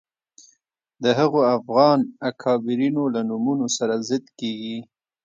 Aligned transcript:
د 1.03 1.05
هغو 1.19 1.41
افغان 1.57 1.99
اکابرینو 2.29 3.03
له 3.15 3.21
نومونو 3.29 3.65
سره 3.77 3.95
ضد 4.07 4.25
کېږي 4.39 4.77